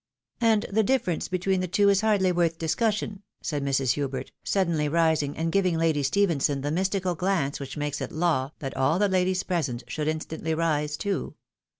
"And 0.51 0.65
the 0.71 0.81
difference 0.81 1.27
between 1.27 1.59
the 1.59 1.67
two 1.67 1.87
is 1.89 2.01
hardly 2.01 2.31
worth 2.31 2.57
dis 2.57 2.73
cussion," 2.73 3.19
said 3.43 3.63
Mrs. 3.63 3.91
Hubert, 3.93 4.31
suddenly 4.43 4.89
rising 4.89 5.37
and 5.37 5.51
giving 5.51 5.77
Lady 5.77 6.01
Stephenson 6.01 6.61
the 6.61 6.71
mystical 6.71 7.13
glance 7.13 7.59
which 7.59 7.77
makes 7.77 8.01
it 8.01 8.11
law 8.11 8.49
that 8.57 8.75
all 8.75 8.97
the 8.97 9.07
ladies 9.07 9.43
present 9.43 9.83
should 9.85 10.07
instantly 10.07 10.55
rise 10.55 10.97
too. 10.97 11.35